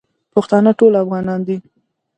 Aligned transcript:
پښتانه 0.33 0.71
ټول 0.79 0.93
افغانان 1.03 1.39
دی. 1.47 1.57